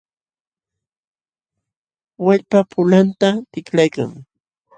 Wallpa 2.25 2.59
pulanta 2.71 3.29
tiklaykan. 3.51 4.09